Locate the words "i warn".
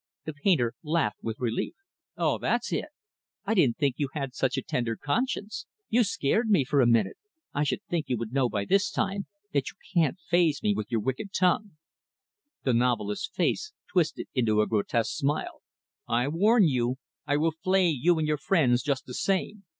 16.07-16.67